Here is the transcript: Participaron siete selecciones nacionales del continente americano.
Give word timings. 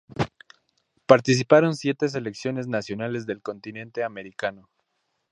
Participaron 1.05 1.75
siete 1.75 2.09
selecciones 2.09 2.65
nacionales 2.67 3.27
del 3.27 3.43
continente 3.43 4.03
americano. 4.03 4.67